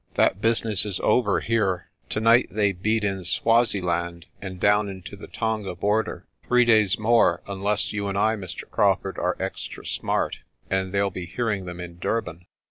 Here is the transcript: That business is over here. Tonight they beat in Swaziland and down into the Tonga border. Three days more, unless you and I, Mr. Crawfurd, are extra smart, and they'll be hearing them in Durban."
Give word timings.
That 0.15 0.41
business 0.41 0.83
is 0.83 0.99
over 1.01 1.41
here. 1.41 1.91
Tonight 2.09 2.47
they 2.49 2.71
beat 2.71 3.03
in 3.03 3.23
Swaziland 3.23 4.25
and 4.41 4.59
down 4.59 4.89
into 4.89 5.15
the 5.15 5.27
Tonga 5.27 5.75
border. 5.75 6.25
Three 6.47 6.65
days 6.65 6.97
more, 6.97 7.43
unless 7.47 7.93
you 7.93 8.07
and 8.07 8.17
I, 8.17 8.35
Mr. 8.35 8.67
Crawfurd, 8.67 9.19
are 9.19 9.37
extra 9.39 9.85
smart, 9.85 10.39
and 10.71 10.91
they'll 10.91 11.11
be 11.11 11.27
hearing 11.27 11.65
them 11.65 11.79
in 11.79 11.99
Durban." 11.99 12.47